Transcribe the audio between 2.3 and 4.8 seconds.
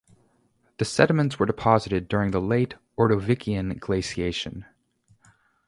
the Late Ordovician glaciation.